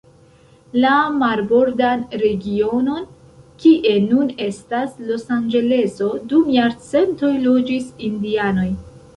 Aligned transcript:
La 0.83 0.93
marbordan 1.17 2.01
regionon, 2.21 3.05
kie 3.65 3.93
nun 4.07 4.31
estas 4.47 4.97
Los 5.11 5.29
Anĝeleso, 5.39 6.11
dum 6.33 6.51
jarcentoj 6.59 7.33
loĝis 7.49 7.95
indianoj. 8.11 8.69